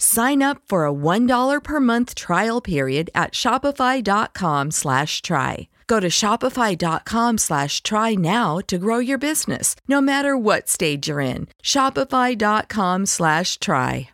[0.00, 5.68] Sign up for a $1 per month trial period at shopify.com slash try.
[5.86, 11.20] Go to shopify.com slash try now to grow your business, no matter what stage you're
[11.20, 11.48] in.
[11.62, 14.08] Shopify.com slash try.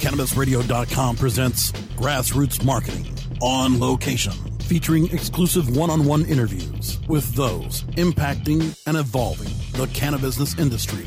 [0.00, 3.06] CannabisRadio.com presents Grassroots Marketing
[3.40, 10.58] on location, featuring exclusive one on one interviews with those impacting and evolving the cannabis
[10.58, 11.06] industry.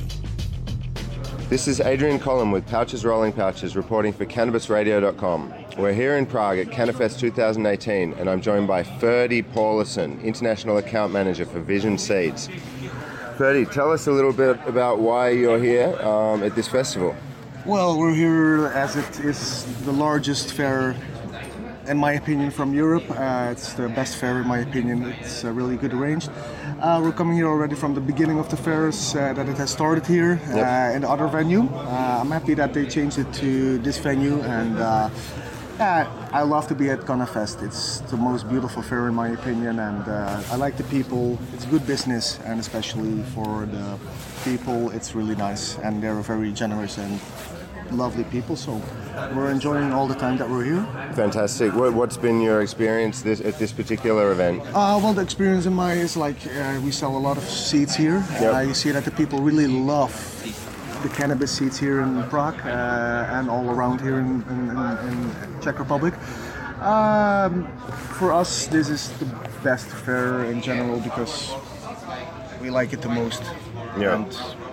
[1.47, 5.53] This is Adrian Collin with Pouches Rolling Pouches reporting for CannabisRadio.com.
[5.77, 11.13] We're here in Prague at Cannafest 2018 and I'm joined by Ferdy Paulison, International Account
[11.13, 12.49] Manager for Vision Seeds.
[13.37, 17.15] Ferdy, tell us a little bit about why you're here um, at this festival.
[17.63, 20.95] Well, we're here as it is the largest fair,
[21.87, 23.03] in my opinion, from Europe.
[23.09, 25.03] Uh, it's the best fair, in my opinion.
[25.19, 26.29] It's uh, really good arranged.
[26.79, 29.69] Uh, we're coming here already from the beginning of the fairs uh, that it has
[29.71, 30.95] started here uh, Yep.
[30.95, 31.63] in the other venue.
[31.63, 35.09] Uh, I'm happy that they changed it to this venue, and uh,
[35.79, 37.61] I love to be at Cannafest.
[37.61, 41.37] It's the most beautiful fair, in my opinion, and uh, I like the people.
[41.53, 43.97] It's good business, and especially for the
[44.43, 47.19] people, it's really nice, and they're very generous and
[47.91, 48.55] lovely people.
[48.55, 48.81] So
[49.35, 50.85] we're enjoying all the time that we're here.
[51.13, 51.73] Fantastic.
[51.73, 54.61] What, what's been your experience this, at this particular event?
[54.67, 57.95] Uh, well, the experience in my is like uh, we sell a lot of seeds
[57.95, 58.23] here.
[58.39, 58.67] Yep.
[58.67, 60.13] You see that the people really love
[61.03, 65.61] the cannabis seeds here in Prague uh, and all around here in, in, in, in
[65.61, 66.13] Czech Republic.
[66.81, 67.67] Um,
[68.17, 69.25] for us, this is the
[69.63, 71.53] best fair in general because
[72.61, 73.43] we like it the most.
[73.99, 74.15] Yeah.
[74.15, 74.64] And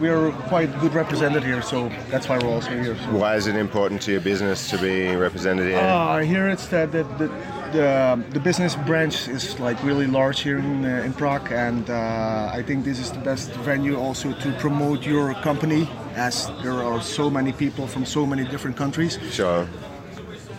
[0.00, 2.96] we're quite good represented here, so that's why we're also here.
[2.96, 3.16] So.
[3.16, 5.78] Why is it important to your business to be represented here?
[5.78, 7.28] Uh, here it's that the, the,
[7.72, 12.50] the, the business branch is like really large here in, uh, in Prague, and uh,
[12.52, 17.00] I think this is the best venue also to promote your company, as there are
[17.02, 19.68] so many people from so many different countries, Sure.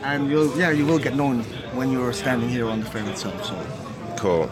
[0.04, 1.44] and you'll yeah you will get known
[1.74, 3.44] when you're standing here on the fair itself.
[3.46, 3.56] So
[4.18, 4.50] Cool.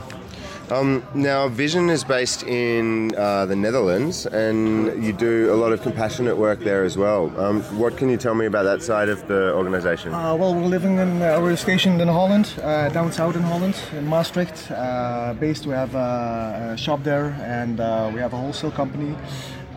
[0.72, 5.84] Um, now, Vision is based in uh, the Netherlands, and you do a lot of
[5.84, 7.32] compassionate work there as well.
[7.40, 10.12] Um, what can you tell me about that side of the organisation?
[10.12, 13.76] Uh, well, we're living in, uh, we're stationed in Holland, uh, down south in Holland,
[13.94, 14.72] in Maastricht.
[14.72, 19.16] Uh, based, we have a, a shop there, and uh, we have a wholesale company.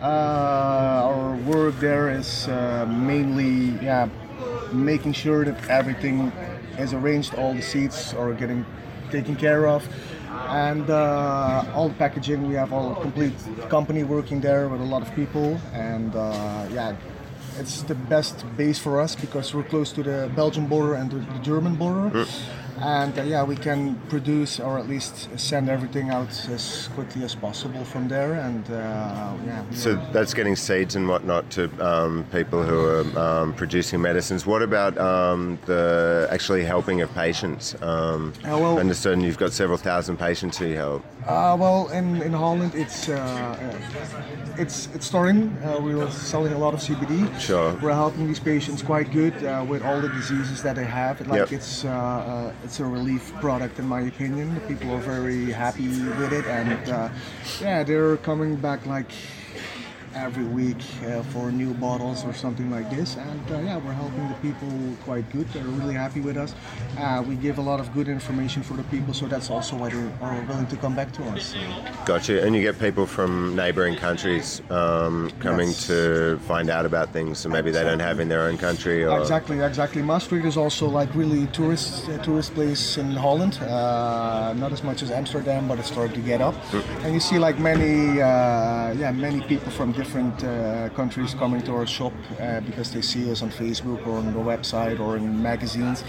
[0.01, 0.05] Uh,
[1.05, 4.09] our work there is uh, mainly, yeah,
[4.71, 6.31] making sure that everything
[6.79, 8.65] is arranged, all the seats are getting
[9.11, 9.87] taken care of.
[10.49, 13.33] And uh, all packaging, we have all complete
[13.69, 16.95] company working there with a lot of people, and uh, yeah,
[17.57, 21.17] it's the best base for us because we're close to the Belgian border and the,
[21.17, 22.25] the German border.
[22.81, 27.35] And uh, yeah, we can produce or at least send everything out as quickly as
[27.35, 28.33] possible from there.
[28.35, 33.53] And uh, yeah, So that's getting seeds and whatnot to um, people who are um,
[33.53, 34.45] producing medicines.
[34.45, 37.75] What about um, the actually helping of patients?
[37.81, 41.03] Um, Uh, well- I understand you've got several thousand patients who you help.
[41.27, 45.57] Uh, well, in, in Holland, it's uh, uh, it's it's starting.
[45.63, 47.39] Uh, we are selling a lot of CBD.
[47.39, 47.73] Sure.
[47.81, 51.25] We're helping these patients quite good uh, with all the diseases that they have.
[51.27, 51.51] Like Yep.
[51.53, 54.53] it's uh, uh, it's a relief product in my opinion.
[54.55, 57.09] The people are very happy with it, and uh,
[57.61, 59.11] yeah, they're coming back like
[60.19, 63.15] every week uh, for new bottles or something like this.
[63.15, 64.69] And uh, yeah, we're helping the people
[65.03, 65.47] quite good.
[65.49, 66.53] They're really happy with us.
[66.97, 69.89] Uh, we give a lot of good information for the people, so that's also why
[69.89, 71.55] they are willing to come back to us.
[72.05, 72.43] Gotcha.
[72.43, 75.87] And you get people from neighboring countries um, coming Yes.
[75.87, 79.05] to find out about things that maybe they don't have in their own country.
[79.05, 80.01] Or Exactly, exactly.
[80.01, 83.57] Maastricht is also like really tourist tourist place in Holland.
[83.61, 86.55] Uh, not as much as Amsterdam, but it's starting to get up.
[87.03, 91.73] And you see like many, uh, yeah, many people from different uh, countries coming to
[91.73, 95.41] our shop uh, because they see us on Facebook or on the website or in
[95.41, 96.03] magazines,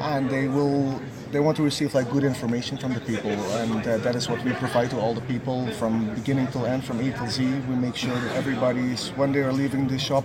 [0.00, 1.00] and they will.
[1.32, 4.42] They want to receive like good information from the people, and uh, that is what
[4.44, 7.44] we provide to all the people from beginning till end, from A till Z.
[7.68, 10.24] We make sure that everybody's when they are leaving the shop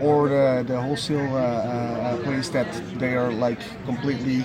[0.00, 2.68] or the, the wholesale uh, uh, place that
[2.98, 4.44] they are like completely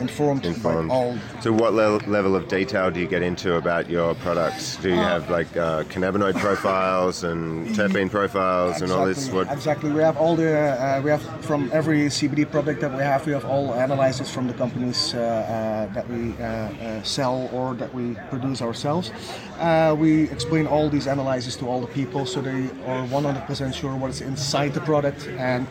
[0.00, 0.88] informed, informed.
[0.88, 1.18] by all.
[1.40, 4.76] So, what le- level of detail do you get into about your products?
[4.76, 9.18] Do you have like uh, cannabinoid profiles and terpene profiles and all this?
[9.18, 9.52] Exactly, What?
[9.52, 9.90] exactly.
[9.92, 13.26] We have all the uh, we have from every CBD product that we have.
[13.26, 17.74] We have all analyzes from the companies uh, uh, that we uh, uh, sell or
[17.74, 19.10] that we produce ourselves.
[19.58, 23.94] Uh, we explain all these analyses to all the people, so they are 100% sure
[23.94, 25.66] what's inside the product, and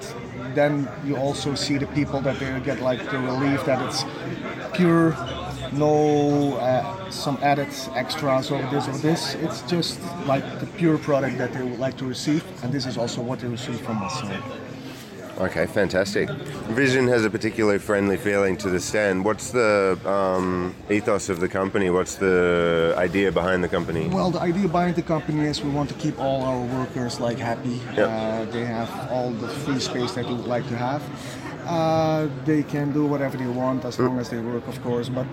[0.56, 4.04] then you also see the people that they get like the relief that it's
[4.74, 5.16] pure
[5.74, 9.36] no uh, some added extras or this or this.
[9.36, 12.98] It's just like the pure product that they would like to receive, and this is
[12.98, 14.22] also what they receive from us.
[15.38, 16.30] Okay, fantastic.
[16.70, 19.26] Vision has a particularly friendly feeling to the stand.
[19.26, 21.90] What's the um, ethos of the company?
[21.90, 24.08] What's the idea behind the company?
[24.08, 27.40] Well, the idea behind the company is we want to keep all our workers like
[27.40, 27.80] happy.
[27.96, 27.98] Yep.
[27.98, 31.02] Uh, they have all the free space that they would like to have.
[31.66, 35.10] Uh, they can do whatever they want as long as they work, of course.
[35.10, 35.28] But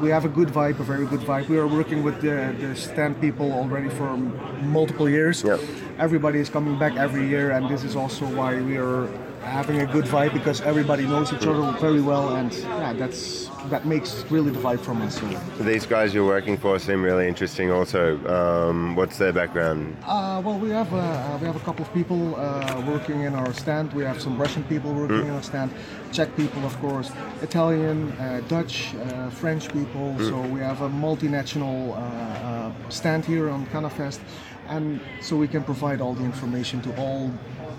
[0.00, 1.48] we have a good vibe, a very good vibe.
[1.48, 5.42] We are working with the, the stand people already for multiple years.
[5.42, 5.60] Yep.
[5.98, 9.08] Everybody is coming back every year, and this is also why we are
[9.44, 13.86] having a good vibe because everybody knows each other very well, and yeah, that's that
[13.86, 15.18] makes really the vibe from us.
[15.18, 15.26] So.
[15.64, 17.70] These guys you're working for seem really interesting.
[17.70, 19.96] Also, um, what's their background?
[20.04, 23.52] Uh, well, we have uh, we have a couple of people uh, working in our
[23.52, 23.92] stand.
[23.92, 25.70] We have some Russian people working in our stand,
[26.12, 27.10] Czech people, of course,
[27.42, 30.16] Italian, uh, Dutch, uh, French people.
[30.18, 34.20] So we have a multinational uh, uh, stand here on Cannafest,
[34.68, 37.30] and so we can provide all the information to all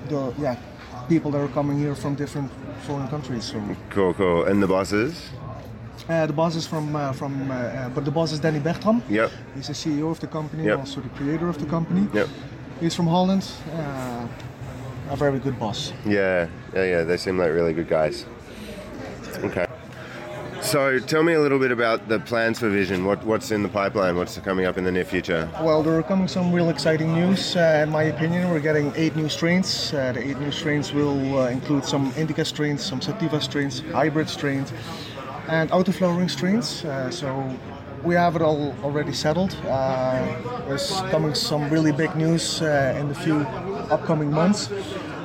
[0.09, 0.55] the yeah
[1.07, 2.51] people that are coming here from different
[2.87, 3.43] foreign countries.
[3.45, 4.45] So Cool, cool.
[4.45, 5.29] And the bosses?
[6.09, 9.01] uh, the boss is from uh, from uh, uh, but the boss is Danny Bertram.
[9.09, 9.31] Yep.
[9.55, 10.79] He's the CEO of the company, Yep.
[10.79, 12.07] also the creator of the company.
[12.13, 12.27] Yep.
[12.81, 13.43] He's from Holland.
[13.73, 14.27] Uh,
[15.09, 15.93] a very good boss.
[16.05, 17.03] Yeah, yeah, yeah.
[17.03, 18.25] They seem like really good guys.
[19.43, 19.65] Okay.
[20.75, 23.05] So, tell me a little bit about the plans for Vision.
[23.05, 24.17] What, what's in the pipeline?
[24.17, 25.49] What's coming up in the near future?
[25.61, 27.55] Well, there are coming some real exciting news.
[27.55, 29.93] Uh, in my opinion, we're getting eight new strains.
[29.93, 34.27] Uh, the eight new strains will uh, include some indica strains, some sativa strains, hybrid
[34.27, 34.73] strains,
[35.47, 36.83] and auto-flowering strains.
[36.83, 37.57] Uh, so
[38.03, 39.55] we have it all already settled.
[39.69, 40.25] Uh,
[40.67, 43.37] there's coming some really big news uh, in the few
[43.89, 44.69] upcoming months.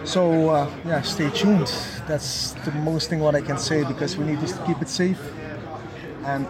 [0.04, 1.72] So uh, yeah, stay tuned.
[2.06, 5.20] That's the most thing what I can say because we need to keep it safe,
[6.24, 6.46] and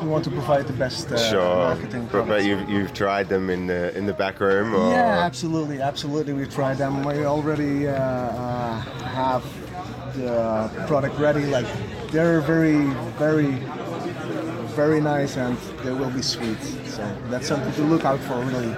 [0.00, 1.56] we want to provide the best uh, Sure.
[1.56, 2.08] marketing.
[2.10, 5.80] But, but you've, you've tried them in the in the back room, or Yeah, absolutely,
[5.80, 6.32] absolutely.
[6.32, 7.02] We've tried them.
[7.04, 9.44] We already uh, uh, have
[10.16, 11.46] the product ready.
[11.46, 11.66] Like
[12.10, 12.86] they're very,
[13.18, 13.52] very,
[14.74, 16.60] very nice, and they will be sweet.
[16.86, 18.74] So that's something to look out for, really,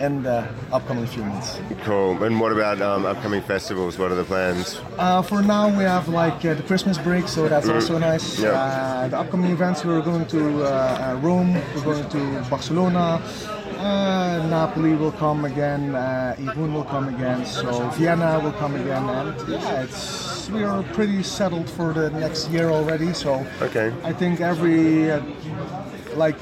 [0.00, 1.60] in the upcoming few months.
[1.84, 2.22] cool.
[2.24, 3.98] And what about um, upcoming festivals?
[3.98, 4.80] What are the plans?
[4.98, 8.38] Uh, for now, we have like uh, the Christmas break, so that's also nice.
[8.38, 8.50] Yeah.
[8.50, 13.20] Uh, the upcoming events, we're going to uh, uh, Rome, we're going to Barcelona,
[13.78, 19.08] uh, Napoli will come again, uh, Irun will come again, so Vienna will come again,
[19.08, 23.12] and yeah, it's we are pretty settled for the next year already.
[23.12, 23.92] So Okay.
[24.02, 25.22] I think every uh,
[26.20, 26.38] like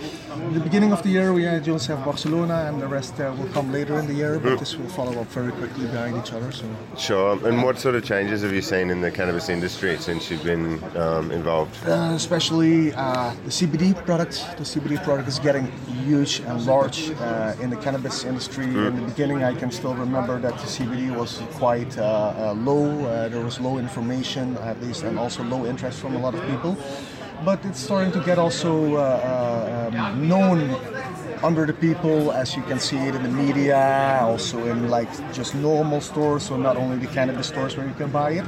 [0.52, 3.73] the beginning of the year we just have Barcelona, and the rest uh, will come
[3.78, 6.50] later in the year, but this will follow up very quickly behind each other.
[6.52, 6.64] So.
[6.97, 7.30] Sure.
[7.49, 10.66] And what sort of changes have you seen in the cannabis industry since you've been
[10.97, 11.75] um, involved?
[11.87, 14.35] Uh, especially uh, the CBD product.
[14.58, 15.66] The CBD product is getting
[16.04, 18.64] huge and large uh, in the cannabis industry.
[18.64, 21.32] In the beginning, I can still remember that the CBD was
[21.62, 22.85] quite uh, uh, low.
[23.06, 26.42] Uh, there was low information, at least, and also low interest from a lot of
[26.52, 26.76] people.
[27.45, 30.76] But it's starting to get also uh, uh, um, known
[31.42, 35.54] under the people, as you can see it in the media, also in like just
[35.54, 38.45] normal stores, so not only the cannabis stores where you can buy it.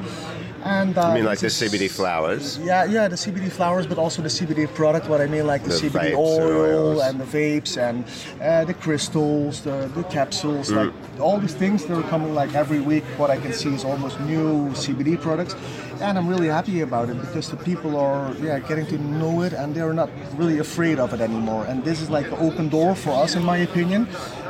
[0.63, 2.59] And uh, I mean, like the CBD flowers.
[2.59, 5.09] Yeah, yeah, the CBD flowers, but also the CBD product.
[5.09, 8.05] What I mean, like the, the CBD oil and the vapes and
[8.43, 10.77] uh, the crystals, the, the capsules, mm.
[10.77, 11.87] like all these things.
[11.87, 13.05] that are coming like every week.
[13.17, 15.55] What I can see is almost new CBD products,
[16.03, 19.53] and I'm really happy about it because the people are yeah getting to know it
[19.53, 21.65] and they're not really afraid of it anymore.
[21.67, 24.09] And this is like an open door for us, in my opinion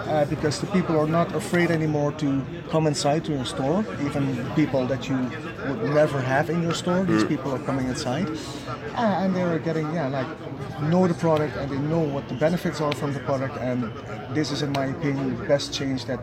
[0.08, 3.84] uh, because the people are not afraid anymore to come inside to your store.
[4.02, 5.16] Even people that you
[5.66, 7.28] would never have in your store, these mm.
[7.28, 8.28] people are coming inside,
[8.96, 10.26] uh, and they're getting yeah like
[10.88, 13.56] know the product and they know what the benefits are from the product.
[13.58, 13.92] And
[14.34, 16.20] this is, in my opinion, the best change that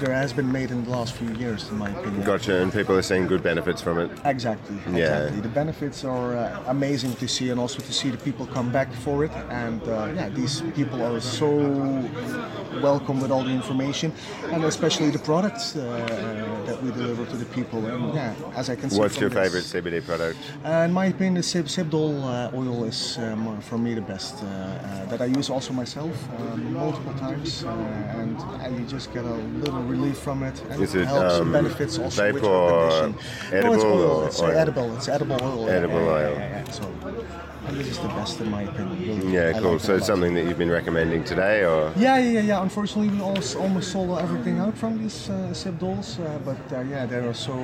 [0.00, 2.22] there has been made in the last few years, in my opinion.
[2.22, 4.10] Gotcha, and people are seeing good benefits from it.
[4.24, 4.76] Exactly.
[4.86, 4.92] Yeah.
[4.92, 5.40] Exactly.
[5.40, 8.92] The benefits are uh, amazing to see, and also to see the people come back
[8.92, 9.32] for it.
[9.50, 11.48] And uh, yeah, these people are so
[12.82, 14.12] welcome with all the information,
[14.52, 17.84] and especially the products uh, that we deliver to the people.
[17.86, 18.98] And yeah, as I can see.
[18.98, 20.38] What's your favorite CBD product?
[20.64, 24.42] Uh, in my opinion, the Seb- Cibdol uh, oil is um, for me the best
[24.42, 28.38] uh, uh, that I use also myself um, multiple times, and
[28.78, 31.98] you just get a little relief from it, and is it, it helps um, benefits
[31.98, 33.14] also with or
[33.52, 33.62] edible?
[33.62, 34.26] No, it's oil.
[34.26, 34.50] It's oil.
[34.50, 34.96] edible.
[34.96, 35.68] It's edible oil.
[35.68, 36.32] Edible yeah, oil.
[36.32, 37.19] Yeah, yeah, so
[37.70, 39.20] and this is the best in my opinion.
[39.20, 39.32] Really.
[39.32, 39.72] Yeah, cool.
[39.72, 41.92] Like so it's something that you've been recommending today, or?
[41.96, 42.62] Yeah, yeah, yeah.
[42.62, 47.18] Unfortunately, we almost sold everything out from these uh, Cibdols, uh, but uh, yeah, they
[47.18, 47.54] are so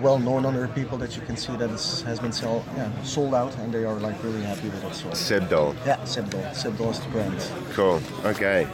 [0.00, 3.34] well known under people that you can see that it has been sell, yeah, sold
[3.34, 4.94] out, and they are like really happy with it.
[4.94, 5.08] So.
[5.10, 5.76] Cibdol.
[5.86, 6.42] Yeah, Cibdol.
[6.52, 7.50] Cibdol is the brand.
[7.74, 8.00] Cool.
[8.24, 8.66] Okay.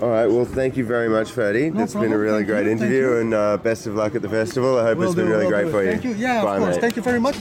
[0.00, 0.26] All right.
[0.26, 1.70] Well, thank you very much, Ferdy.
[1.70, 2.10] No it's problem.
[2.10, 2.72] been a really thank great you.
[2.72, 4.78] interview, and uh, best of luck at the festival.
[4.78, 5.70] I hope will it's been do, really great do.
[5.70, 5.90] for you.
[5.90, 6.14] Thank you.
[6.14, 6.74] Yeah, Bye, of course.
[6.76, 6.80] Mate.
[6.80, 7.36] Thank you very much.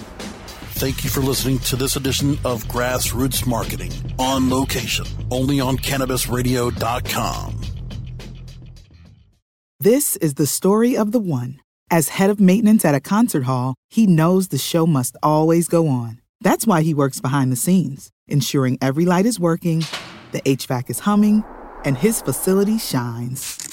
[0.75, 7.61] Thank you for listening to this edition of Grassroots Marketing on location, only on CannabisRadio.com.
[9.79, 11.59] This is the story of the one.
[11.89, 15.87] As head of maintenance at a concert hall, he knows the show must always go
[15.87, 16.19] on.
[16.41, 19.85] That's why he works behind the scenes, ensuring every light is working,
[20.31, 21.43] the HVAC is humming,
[21.85, 23.72] and his facility shines.